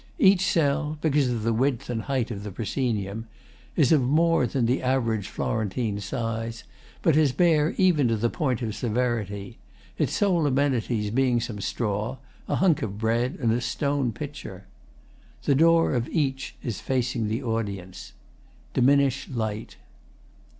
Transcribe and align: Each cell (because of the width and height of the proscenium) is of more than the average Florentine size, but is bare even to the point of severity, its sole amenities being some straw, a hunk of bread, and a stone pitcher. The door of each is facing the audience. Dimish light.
Each 0.17 0.43
cell 0.47 0.97
(because 0.99 1.29
of 1.29 1.43
the 1.43 1.53
width 1.53 1.87
and 1.87 2.01
height 2.01 2.31
of 2.31 2.41
the 2.43 2.49
proscenium) 2.49 3.27
is 3.75 3.91
of 3.91 4.01
more 4.01 4.47
than 4.47 4.65
the 4.65 4.81
average 4.81 5.27
Florentine 5.27 5.99
size, 5.99 6.63
but 7.03 7.15
is 7.15 7.31
bare 7.31 7.75
even 7.77 8.07
to 8.07 8.17
the 8.17 8.27
point 8.31 8.63
of 8.63 8.73
severity, 8.73 9.59
its 9.99 10.13
sole 10.13 10.47
amenities 10.47 11.11
being 11.11 11.39
some 11.39 11.61
straw, 11.61 12.17
a 12.47 12.55
hunk 12.55 12.81
of 12.81 12.97
bread, 12.97 13.37
and 13.39 13.51
a 13.51 13.61
stone 13.61 14.11
pitcher. 14.11 14.63
The 15.43 15.53
door 15.53 15.93
of 15.93 16.09
each 16.09 16.55
is 16.63 16.81
facing 16.81 17.27
the 17.27 17.43
audience. 17.43 18.13
Dimish 18.73 19.29
light. 19.31 19.75